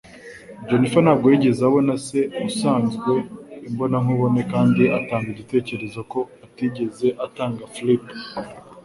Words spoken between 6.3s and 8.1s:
atigeze atanga flip.